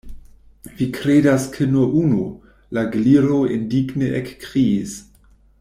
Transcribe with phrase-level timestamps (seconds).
[0.79, 2.23] "Vi kredas ke nur unu?"
[2.79, 5.01] la Gliro indigne ekkriis.